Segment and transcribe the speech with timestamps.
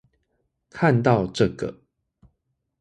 [0.71, 1.79] 看到這個